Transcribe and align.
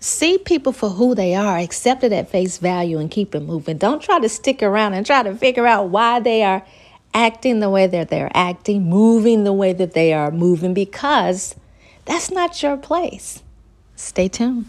See 0.00 0.38
people 0.38 0.72
for 0.72 0.90
who 0.90 1.14
they 1.14 1.34
are, 1.34 1.58
accept 1.58 2.04
it 2.04 2.12
at 2.12 2.30
face 2.30 2.58
value, 2.58 2.98
and 2.98 3.10
keep 3.10 3.34
it 3.34 3.40
moving. 3.40 3.78
Don't 3.78 4.00
try 4.00 4.20
to 4.20 4.28
stick 4.28 4.62
around 4.62 4.94
and 4.94 5.04
try 5.04 5.24
to 5.24 5.34
figure 5.34 5.66
out 5.66 5.88
why 5.88 6.20
they 6.20 6.44
are 6.44 6.64
acting 7.12 7.58
the 7.58 7.70
way 7.70 7.86
that 7.88 8.08
they're 8.08 8.30
acting, 8.32 8.88
moving 8.88 9.42
the 9.42 9.52
way 9.52 9.72
that 9.72 9.94
they 9.94 10.12
are 10.12 10.30
moving, 10.30 10.72
because 10.72 11.56
that's 12.04 12.30
not 12.30 12.62
your 12.62 12.76
place. 12.76 13.42
Stay 13.96 14.28
tuned. 14.28 14.68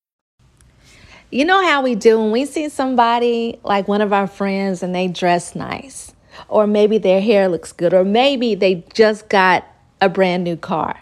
You 1.33 1.45
know 1.45 1.65
how 1.65 1.81
we 1.81 1.95
do 1.95 2.19
when 2.19 2.31
we 2.31 2.45
see 2.45 2.67
somebody 2.67 3.57
like 3.63 3.87
one 3.87 4.01
of 4.01 4.11
our 4.11 4.27
friends 4.27 4.83
and 4.83 4.93
they 4.93 5.07
dress 5.07 5.55
nice, 5.55 6.13
or 6.49 6.67
maybe 6.67 6.97
their 6.97 7.21
hair 7.21 7.47
looks 7.47 7.71
good, 7.71 7.93
or 7.93 8.03
maybe 8.03 8.53
they 8.53 8.83
just 8.93 9.29
got 9.29 9.65
a 10.01 10.09
brand 10.09 10.43
new 10.43 10.57
car. 10.57 11.01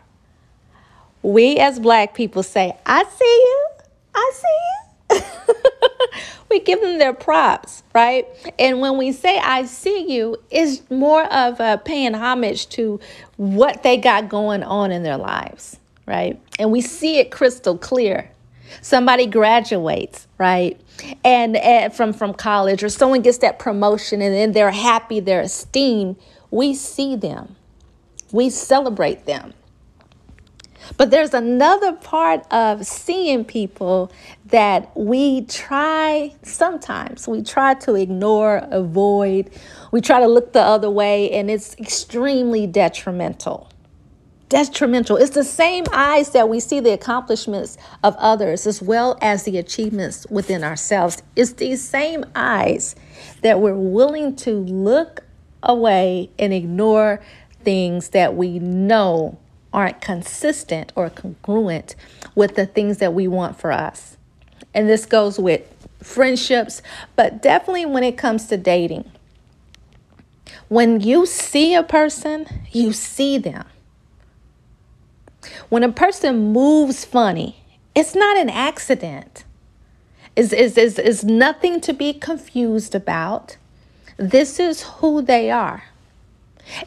We 1.24 1.58
as 1.58 1.80
black 1.80 2.14
people 2.14 2.44
say, 2.44 2.78
I 2.86 3.06
see 3.06 3.26
you, 3.26 3.68
I 4.14 4.32
see 4.36 5.18
you. 5.18 5.22
we 6.52 6.60
give 6.60 6.80
them 6.80 7.00
their 7.00 7.14
props, 7.14 7.82
right? 7.96 8.28
And 8.60 8.82
when 8.82 9.00
we 9.00 9.12
say 9.12 9.40
I 9.40 9.66
see 9.66 10.16
you, 10.16 10.38
it's 10.52 10.88
more 10.92 11.24
of 11.34 11.60
a 11.60 11.82
paying 11.84 12.14
homage 12.14 12.70
to 12.70 13.00
what 13.38 13.82
they 13.82 13.98
got 13.98 14.30
going 14.30 14.62
on 14.62 14.92
in 14.92 15.02
their 15.02 15.18
lives, 15.18 15.80
right? 16.06 16.40
And 16.60 16.72
we 16.72 16.82
see 16.82 17.18
it 17.18 17.32
crystal 17.32 17.80
clear 17.80 18.30
somebody 18.82 19.26
graduates 19.26 20.28
right? 20.38 20.80
And, 21.24 21.56
and, 21.58 21.94
from 21.94 22.14
from 22.14 22.34
college 22.34 22.84
or 22.84 22.90
someone 22.90 23.22
gets 23.22 23.40
that 23.40 23.60
promotion 23.60 24.22
and 24.22 24.34
then 24.34 24.52
they're 24.52 24.72
happy 24.72 25.20
they're 25.20 25.42
esteemed 25.42 26.18
we 26.52 26.74
see 26.74 27.16
them. 27.16 27.56
We 28.32 28.50
celebrate 28.50 29.26
them. 29.26 29.54
But 30.98 31.12
there's 31.12 31.34
another 31.34 31.94
part 31.94 32.52
of 32.52 32.86
seeing 32.86 33.46
people 33.46 34.12
that 34.46 34.96
we 34.96 35.42
try 35.46 36.34
sometimes 36.42 37.28
we 37.28 37.44
try 37.44 37.76
to 37.76 37.94
ignore 37.94 38.68
avoid. 38.72 39.52
We 39.92 40.02
try 40.02 40.20
to 40.20 40.28
look 40.28 40.54
the 40.54 40.62
other 40.62 40.90
way 40.90 41.30
and 41.32 41.52
it's 41.52 41.76
extremely 41.78 42.66
detrimental 42.66 43.70
detrimental. 44.50 45.16
It's 45.18 45.36
the 45.36 45.44
same 45.44 45.86
eyes 45.94 46.32
that 46.32 46.50
we 46.50 46.60
see 46.60 46.80
the 46.80 46.92
accomplishments 46.92 47.78
of 48.04 48.16
others 48.18 48.68
as 48.68 48.82
well 48.82 49.18
as 49.22 49.44
the 49.44 49.58
achievements 49.58 50.26
within 50.30 50.64
ourselves. 50.64 51.22
It's 51.36 51.54
these 51.54 51.82
same 51.82 52.26
eyes 52.36 52.96
that 53.42 53.62
we're 53.62 53.76
willing 53.76 54.36
to 54.38 54.52
look 54.52 55.24
away 55.62 56.32
and 56.40 56.52
ignore 56.52 57.22
things 57.64 58.10
that 58.10 58.36
we 58.36 58.60
know 58.60 59.38
aren't 59.72 60.02
consistent 60.02 60.92
or 60.96 61.10
congruent 61.10 61.96
with 62.34 62.56
the 62.56 62.66
things 62.66 62.98
that 62.98 63.14
we 63.14 63.28
want 63.28 63.60
for 63.60 63.72
us. 63.72 64.18
And 64.74 64.90
this 64.90 65.06
goes 65.06 65.40
with 65.40 65.62
friendships, 66.02 66.82
but 67.16 67.42
definitely 67.42 67.86
when 67.86 68.04
it 68.04 68.18
comes 68.18 68.48
to 68.48 68.58
dating. 68.58 69.12
When 70.70 71.02
you 71.02 71.26
see 71.26 71.76
a 71.76 71.84
person, 71.84 72.48
you 72.72 72.94
see 72.94 73.38
them. 73.38 73.66
When 75.70 75.84
a 75.84 75.92
person 75.92 76.52
moves 76.54 77.06
funny, 77.06 77.64
it's 77.96 78.16
not 78.16 78.38
an 78.38 78.50
accident. 78.50 79.44
It's, 80.36 80.54
it's, 80.54 80.78
it's, 80.78 81.00
it's 81.00 81.24
nothing 81.24 81.82
to 81.82 81.94
be 81.94 82.14
confused 82.14 82.96
about. 82.96 83.58
This 84.18 84.60
is 84.60 84.84
who 84.84 85.22
they 85.22 85.50
are. 85.50 85.84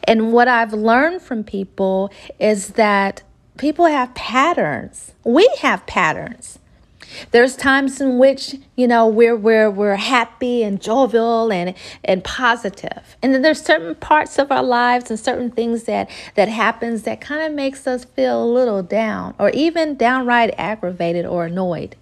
And 0.05 0.31
what 0.31 0.47
I've 0.47 0.73
learned 0.73 1.21
from 1.21 1.43
people 1.43 2.11
is 2.39 2.69
that 2.69 3.23
people 3.57 3.85
have 3.85 4.13
patterns. 4.15 5.13
We 5.23 5.47
have 5.61 5.85
patterns. 5.85 6.59
There's 7.31 7.55
times 7.55 8.01
in 8.01 8.17
which, 8.17 8.55
you 8.75 8.87
know, 8.87 9.07
we're 9.07 9.35
we're 9.35 9.69
we're 9.69 9.95
happy 9.95 10.63
and 10.63 10.81
jovial 10.81 11.51
and 11.51 11.75
and 12.03 12.23
positive. 12.23 13.17
And 13.21 13.33
then 13.33 13.41
there's 13.41 13.61
certain 13.61 13.95
parts 13.95 14.39
of 14.39 14.51
our 14.51 14.63
lives 14.63 15.09
and 15.09 15.19
certain 15.19 15.51
things 15.51 15.83
that 15.83 16.09
that 16.35 16.49
happens 16.49 17.03
that 17.03 17.21
kind 17.21 17.41
of 17.41 17.53
makes 17.53 17.87
us 17.87 18.05
feel 18.05 18.43
a 18.43 18.51
little 18.51 18.83
down 18.83 19.35
or 19.39 19.49
even 19.51 19.95
downright 19.95 20.53
aggravated 20.57 21.25
or 21.25 21.45
annoyed. 21.45 21.95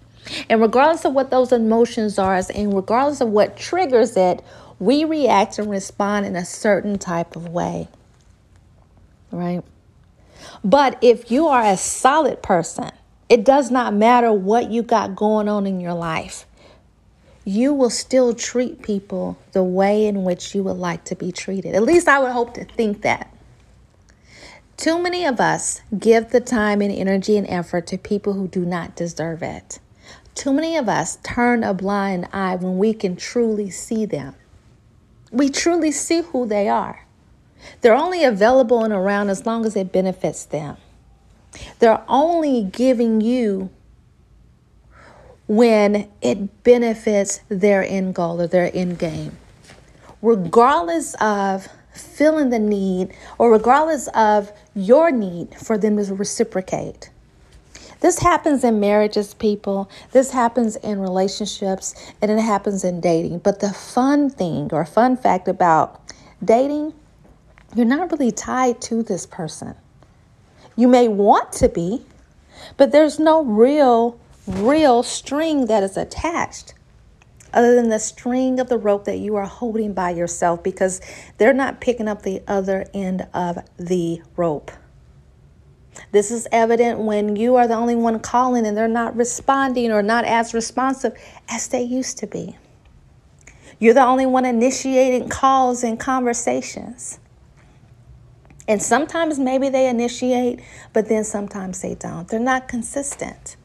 And 0.48 0.60
regardless 0.60 1.04
of 1.04 1.14
what 1.14 1.30
those 1.30 1.52
emotions 1.52 2.18
are 2.18 2.40
and 2.54 2.74
regardless 2.74 3.20
of 3.20 3.28
what 3.28 3.56
triggers 3.56 4.16
it, 4.16 4.42
we 4.78 5.04
react 5.04 5.58
and 5.58 5.70
respond 5.70 6.26
in 6.26 6.36
a 6.36 6.44
certain 6.44 6.98
type 6.98 7.36
of 7.36 7.48
way. 7.48 7.88
Right? 9.30 9.62
But 10.64 10.98
if 11.02 11.30
you 11.30 11.48
are 11.48 11.64
a 11.64 11.76
solid 11.76 12.42
person, 12.42 12.90
it 13.32 13.46
does 13.46 13.70
not 13.70 13.94
matter 13.94 14.30
what 14.30 14.70
you 14.70 14.82
got 14.82 15.16
going 15.16 15.48
on 15.48 15.66
in 15.66 15.80
your 15.80 15.94
life. 15.94 16.44
You 17.46 17.72
will 17.72 17.88
still 17.88 18.34
treat 18.34 18.82
people 18.82 19.38
the 19.52 19.62
way 19.62 20.04
in 20.04 20.22
which 20.22 20.54
you 20.54 20.62
would 20.64 20.76
like 20.76 21.04
to 21.04 21.16
be 21.16 21.32
treated. 21.32 21.74
At 21.74 21.82
least 21.82 22.08
I 22.08 22.18
would 22.18 22.32
hope 22.32 22.52
to 22.52 22.66
think 22.66 23.00
that. 23.00 23.34
Too 24.76 25.02
many 25.02 25.24
of 25.24 25.40
us 25.40 25.80
give 25.98 26.30
the 26.30 26.42
time 26.42 26.82
and 26.82 26.92
energy 26.92 27.38
and 27.38 27.48
effort 27.48 27.86
to 27.86 27.96
people 27.96 28.34
who 28.34 28.48
do 28.48 28.66
not 28.66 28.96
deserve 28.96 29.42
it. 29.42 29.78
Too 30.34 30.52
many 30.52 30.76
of 30.76 30.86
us 30.90 31.16
turn 31.22 31.64
a 31.64 31.72
blind 31.72 32.28
eye 32.34 32.56
when 32.56 32.76
we 32.76 32.92
can 32.92 33.16
truly 33.16 33.70
see 33.70 34.04
them. 34.04 34.34
We 35.30 35.48
truly 35.48 35.90
see 35.90 36.20
who 36.20 36.44
they 36.46 36.68
are. 36.68 37.06
They're 37.80 37.94
only 37.94 38.24
available 38.24 38.84
and 38.84 38.92
around 38.92 39.30
as 39.30 39.46
long 39.46 39.64
as 39.64 39.74
it 39.74 39.90
benefits 39.90 40.44
them. 40.44 40.76
They're 41.78 42.02
only 42.08 42.64
giving 42.64 43.20
you 43.20 43.70
when 45.46 46.08
it 46.22 46.62
benefits 46.62 47.40
their 47.48 47.84
end 47.84 48.14
goal 48.14 48.40
or 48.40 48.46
their 48.46 48.70
end 48.74 48.98
game. 48.98 49.36
Regardless 50.22 51.14
of 51.20 51.68
feeling 51.92 52.50
the 52.50 52.58
need 52.58 53.14
or 53.38 53.50
regardless 53.50 54.08
of 54.08 54.52
your 54.74 55.10
need 55.10 55.54
for 55.54 55.76
them 55.76 56.02
to 56.02 56.14
reciprocate. 56.14 57.10
This 58.00 58.18
happens 58.18 58.64
in 58.64 58.80
marriages, 58.80 59.34
people. 59.34 59.88
This 60.10 60.32
happens 60.32 60.76
in 60.76 60.98
relationships 60.98 61.94
and 62.20 62.30
it 62.30 62.40
happens 62.40 62.82
in 62.82 63.00
dating. 63.00 63.38
But 63.38 63.60
the 63.60 63.72
fun 63.72 64.28
thing 64.28 64.70
or 64.72 64.84
fun 64.84 65.16
fact 65.16 65.46
about 65.46 66.00
dating, 66.44 66.94
you're 67.76 67.86
not 67.86 68.10
really 68.10 68.32
tied 68.32 68.80
to 68.82 69.02
this 69.02 69.26
person. 69.26 69.76
You 70.76 70.88
may 70.88 71.08
want 71.08 71.52
to 71.54 71.68
be, 71.68 72.04
but 72.76 72.92
there's 72.92 73.18
no 73.18 73.44
real, 73.44 74.18
real 74.46 75.02
string 75.02 75.66
that 75.66 75.82
is 75.82 75.96
attached 75.96 76.74
other 77.52 77.74
than 77.74 77.90
the 77.90 77.98
string 77.98 78.58
of 78.58 78.68
the 78.68 78.78
rope 78.78 79.04
that 79.04 79.18
you 79.18 79.36
are 79.36 79.46
holding 79.46 79.92
by 79.92 80.10
yourself 80.10 80.62
because 80.62 81.00
they're 81.38 81.52
not 81.52 81.80
picking 81.80 82.08
up 82.08 82.22
the 82.22 82.42
other 82.46 82.86
end 82.94 83.26
of 83.34 83.58
the 83.76 84.22
rope. 84.36 84.70
This 86.10 86.30
is 86.30 86.48
evident 86.50 87.00
when 87.00 87.36
you 87.36 87.56
are 87.56 87.68
the 87.68 87.74
only 87.74 87.94
one 87.94 88.18
calling 88.20 88.66
and 88.66 88.76
they're 88.76 88.88
not 88.88 89.14
responding 89.14 89.92
or 89.92 90.02
not 90.02 90.24
as 90.24 90.54
responsive 90.54 91.14
as 91.48 91.68
they 91.68 91.82
used 91.82 92.18
to 92.18 92.26
be. 92.26 92.56
You're 93.78 93.94
the 93.94 94.04
only 94.04 94.26
one 94.26 94.44
initiating 94.44 95.28
calls 95.28 95.82
and 95.82 95.98
conversations. 95.98 97.18
And 98.68 98.80
sometimes 98.80 99.38
maybe 99.38 99.68
they 99.68 99.88
initiate, 99.88 100.60
but 100.92 101.08
then 101.08 101.24
sometimes 101.24 101.82
they 101.82 101.94
don't. 101.94 102.28
They're 102.28 102.38
not 102.38 102.68
consistent. 102.68 103.56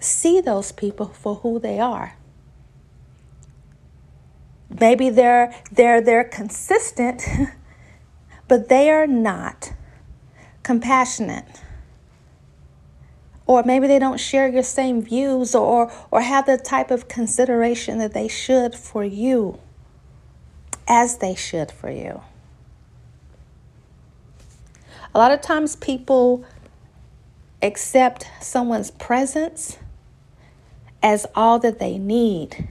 See 0.00 0.40
those 0.40 0.70
people 0.70 1.06
for 1.06 1.36
who 1.36 1.58
they 1.58 1.80
are. 1.80 2.16
Maybe 4.68 5.08
they're 5.08 5.54
they're 5.72 6.00
they're 6.00 6.24
consistent, 6.24 7.22
but 8.48 8.68
they 8.68 8.90
are 8.90 9.06
not 9.06 9.72
compassionate. 10.62 11.62
Or 13.46 13.62
maybe 13.62 13.86
they 13.86 13.98
don't 13.98 14.20
share 14.20 14.46
your 14.46 14.62
same 14.62 15.00
views 15.00 15.54
or 15.54 15.90
or 16.10 16.20
have 16.20 16.44
the 16.44 16.58
type 16.58 16.90
of 16.90 17.08
consideration 17.08 17.96
that 17.98 18.12
they 18.12 18.28
should 18.28 18.74
for 18.74 19.02
you 19.02 19.58
as 20.86 21.18
they 21.18 21.34
should 21.34 21.72
for 21.72 21.90
you. 21.90 22.20
A 25.14 25.18
lot 25.18 25.32
of 25.32 25.40
times 25.40 25.76
people 25.76 26.44
accept 27.62 28.28
someone's 28.40 28.90
presence 28.90 29.78
as 31.02 31.26
all 31.34 31.58
that 31.60 31.78
they 31.78 31.98
need 31.98 32.68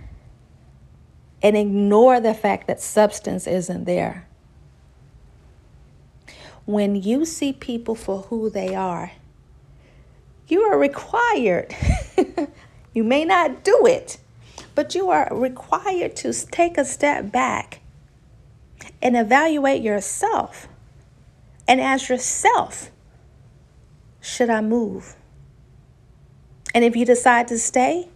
and 1.42 1.58
ignore 1.58 2.20
the 2.20 2.34
fact 2.34 2.68
that 2.68 2.80
substance 2.82 3.48
isn't 3.48 3.86
there. 3.86 4.28
When 6.66 6.96
you 6.96 7.26
see 7.26 7.54
people 7.54 7.96
for 7.96 8.24
who 8.24 8.50
they 8.50 8.76
are, 8.76 9.12
you 10.48 10.62
are 10.62 10.78
required. 10.78 11.76
you 12.94 13.04
may 13.04 13.26
not 13.26 13.64
do 13.64 13.86
it, 13.86 14.18
but 14.76 14.96
you 14.96 15.10
are 15.10 15.30
required 15.32 16.16
to 16.18 16.34
take 16.34 16.78
a 16.78 16.86
step 16.86 17.32
back 17.32 17.82
and 19.02 19.16
evaluate 19.16 19.82
yourself 19.82 20.68
and 21.68 21.82
ask 21.82 22.10
yourself 22.10 22.92
should 24.22 24.50
I 24.50 24.62
move? 24.62 25.16
And 26.76 26.84
if 26.84 26.96
you 26.96 27.06
decide 27.06 27.48
to 27.48 27.58
stay, 27.58 28.10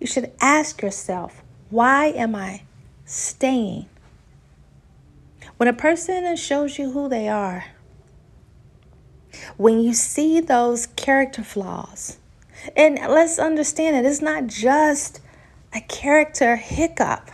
you 0.00 0.06
should 0.06 0.32
ask 0.40 0.82
yourself 0.82 1.42
why 1.70 2.06
am 2.06 2.34
I 2.34 2.62
staying? 3.04 3.86
When 5.56 5.68
a 5.68 5.72
person 5.72 6.36
shows 6.36 6.78
you 6.78 6.92
who 6.92 7.08
they 7.08 7.28
are, 7.28 7.66
when 9.56 9.80
you 9.80 9.94
see 9.94 10.40
those 10.40 10.86
character 10.86 11.42
flaws, 11.42 12.18
and 12.76 12.96
let's 12.96 13.38
understand 13.38 13.96
that 13.96 14.04
it's 14.08 14.22
not 14.22 14.46
just 14.46 15.20
a 15.74 15.80
character 15.80 16.56
hiccup. 16.56 17.30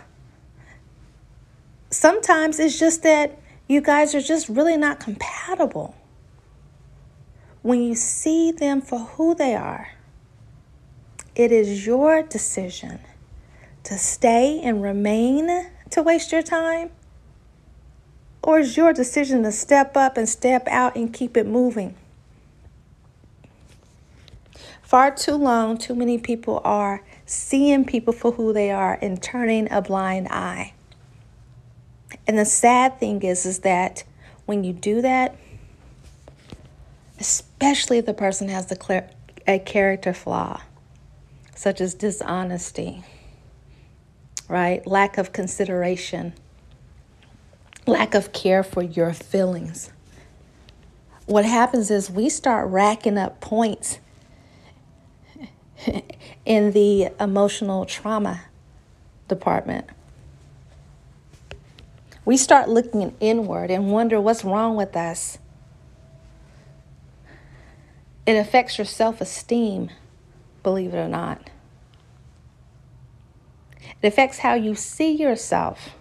Sometimes 1.90 2.58
it's 2.58 2.78
just 2.78 3.02
that 3.02 3.39
you 3.70 3.80
guys 3.80 4.16
are 4.16 4.20
just 4.20 4.48
really 4.48 4.76
not 4.76 4.98
compatible. 4.98 5.94
When 7.62 7.80
you 7.80 7.94
see 7.94 8.50
them 8.50 8.80
for 8.80 8.98
who 8.98 9.32
they 9.32 9.54
are, 9.54 9.92
it 11.36 11.52
is 11.52 11.86
your 11.86 12.24
decision 12.24 12.98
to 13.84 13.96
stay 13.96 14.60
and 14.60 14.82
remain 14.82 15.70
to 15.90 16.02
waste 16.02 16.32
your 16.32 16.42
time? 16.42 16.90
Or 18.42 18.58
is 18.58 18.76
your 18.76 18.92
decision 18.92 19.44
to 19.44 19.52
step 19.52 19.96
up 19.96 20.16
and 20.16 20.28
step 20.28 20.66
out 20.66 20.96
and 20.96 21.12
keep 21.12 21.36
it 21.36 21.46
moving? 21.46 21.94
Far 24.82 25.14
too 25.14 25.36
long, 25.36 25.78
too 25.78 25.94
many 25.94 26.18
people 26.18 26.60
are 26.64 27.04
seeing 27.24 27.84
people 27.84 28.12
for 28.12 28.32
who 28.32 28.52
they 28.52 28.72
are 28.72 28.98
and 29.00 29.22
turning 29.22 29.70
a 29.70 29.80
blind 29.80 30.26
eye. 30.28 30.72
And 32.26 32.38
the 32.38 32.44
sad 32.44 32.98
thing 33.00 33.22
is, 33.22 33.46
is 33.46 33.60
that 33.60 34.04
when 34.46 34.64
you 34.64 34.72
do 34.72 35.02
that, 35.02 35.36
especially 37.18 37.98
if 37.98 38.06
the 38.06 38.14
person 38.14 38.48
has 38.48 38.66
the 38.66 38.76
clear, 38.76 39.08
a 39.46 39.58
character 39.58 40.12
flaw, 40.12 40.60
such 41.54 41.80
as 41.80 41.94
dishonesty, 41.94 43.04
right? 44.48 44.86
Lack 44.86 45.18
of 45.18 45.32
consideration, 45.32 46.32
lack 47.86 48.14
of 48.14 48.32
care 48.32 48.62
for 48.62 48.82
your 48.82 49.12
feelings. 49.12 49.90
What 51.26 51.44
happens 51.44 51.90
is 51.90 52.10
we 52.10 52.28
start 52.28 52.68
racking 52.68 53.18
up 53.18 53.40
points 53.40 53.98
in 56.44 56.72
the 56.72 57.10
emotional 57.20 57.84
trauma 57.84 58.42
department. 59.28 59.88
We 62.30 62.36
start 62.36 62.68
looking 62.68 63.16
inward 63.18 63.72
and 63.72 63.90
wonder 63.90 64.20
what's 64.20 64.44
wrong 64.44 64.76
with 64.76 64.94
us. 64.94 65.38
It 68.24 68.36
affects 68.36 68.78
your 68.78 68.84
self 68.84 69.20
esteem, 69.20 69.90
believe 70.62 70.94
it 70.94 70.98
or 70.98 71.08
not. 71.08 71.50
It 74.00 74.06
affects 74.06 74.38
how 74.38 74.54
you 74.54 74.76
see 74.76 75.10
yourself, 75.10 75.96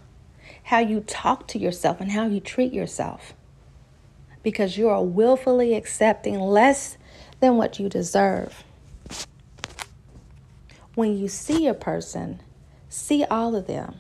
how 0.66 0.78
you 0.78 1.00
talk 1.00 1.48
to 1.48 1.58
yourself, 1.58 2.00
and 2.00 2.12
how 2.12 2.28
you 2.28 2.40
treat 2.40 2.74
yourself. 2.74 3.34
Because 4.44 4.78
you 4.78 4.88
are 4.88 5.04
willfully 5.04 5.74
accepting 5.74 6.40
less 6.40 7.00
than 7.40 7.58
what 7.58 7.80
you 7.80 7.90
deserve. 7.90 8.64
When 10.94 11.18
you 11.18 11.28
see 11.28 11.66
a 11.66 11.74
person, 11.74 12.44
see 12.88 13.24
all 13.24 13.56
of 13.56 13.66
them. 13.66 13.96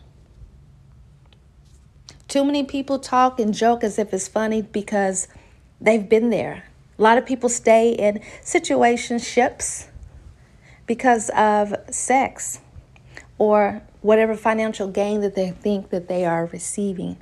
Too 2.29 2.45
many 2.45 2.63
people 2.63 2.99
talk 2.99 3.39
and 3.39 3.55
joke 3.55 3.83
as 3.83 3.97
if 3.97 4.13
it's 4.13 4.27
funny 4.27 4.61
because 4.61 5.27
they've 5.81 6.07
been 6.07 6.29
there. 6.29 6.63
A 6.99 7.01
lot 7.01 7.17
of 7.17 7.25
people 7.25 7.49
stay 7.49 7.91
in 7.91 8.21
situationships 8.43 9.87
because 10.85 11.31
of 11.31 11.73
sex 11.89 12.59
or 13.39 13.81
whatever 14.01 14.35
financial 14.35 14.87
gain 14.87 15.21
that 15.21 15.33
they 15.33 15.49
think 15.49 15.89
that 15.89 16.07
they 16.07 16.23
are 16.23 16.45
receiving 16.45 17.17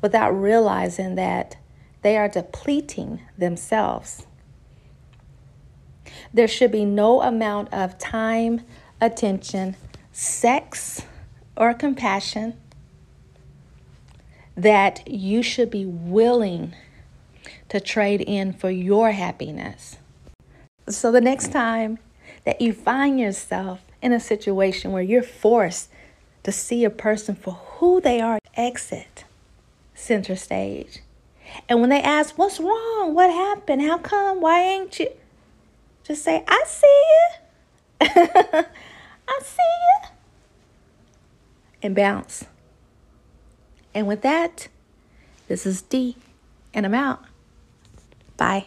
without 0.00 0.30
realizing 0.30 1.16
that 1.16 1.56
they 2.02 2.16
are 2.16 2.28
depleting 2.28 3.22
themselves. 3.36 4.24
There 6.32 6.46
should 6.46 6.70
be 6.70 6.84
no 6.84 7.22
amount 7.22 7.74
of 7.74 7.98
time, 7.98 8.60
attention, 9.00 9.74
sex, 10.12 11.02
or 11.56 11.74
compassion 11.74 12.54
that 14.56 15.08
you 15.08 15.42
should 15.42 15.70
be 15.70 15.84
willing 15.84 16.74
to 17.68 17.80
trade 17.80 18.20
in 18.20 18.52
for 18.52 18.70
your 18.70 19.12
happiness. 19.12 19.96
So 20.88 21.10
the 21.10 21.20
next 21.20 21.50
time 21.50 21.98
that 22.44 22.60
you 22.60 22.72
find 22.72 23.18
yourself 23.18 23.80
in 24.02 24.12
a 24.12 24.20
situation 24.20 24.92
where 24.92 25.02
you're 25.02 25.22
forced 25.22 25.90
to 26.42 26.52
see 26.52 26.84
a 26.84 26.90
person 26.90 27.34
for 27.34 27.52
who 27.52 28.00
they 28.00 28.20
are, 28.20 28.38
exit 28.54 29.24
center 29.94 30.36
stage. 30.36 31.00
And 31.68 31.80
when 31.80 31.90
they 31.90 32.02
ask, 32.02 32.36
What's 32.36 32.60
wrong? 32.60 33.14
What 33.14 33.30
happened? 33.30 33.82
How 33.82 33.98
come? 33.98 34.40
Why 34.40 34.60
ain't 34.60 34.98
you? 34.98 35.08
Just 36.04 36.22
say, 36.22 36.44
I 36.46 36.64
see 36.66 37.04
you. 37.12 38.06
I 39.28 39.40
see 39.42 39.62
you. 39.62 40.08
And 41.82 41.94
bounce. 41.94 42.44
And 43.94 44.06
with 44.06 44.22
that, 44.22 44.68
this 45.48 45.64
is 45.66 45.82
D, 45.82 46.16
and 46.72 46.84
I'm 46.84 46.94
out. 46.94 47.24
Bye. 48.36 48.66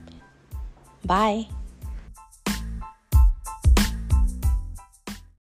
Bye. 1.05 1.47